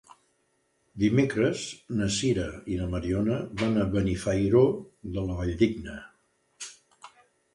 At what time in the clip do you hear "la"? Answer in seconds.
5.29-5.35